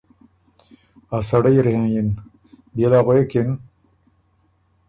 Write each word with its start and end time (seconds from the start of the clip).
ا 1.15 1.17
سړئ 1.29 1.55
اِر 1.61 1.67
هېںئِن“ 1.73 2.07
بيې 2.73 2.87
له 2.91 2.99
غوېکِن 3.05 3.49